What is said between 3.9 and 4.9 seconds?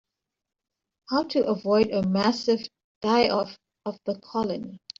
the colony.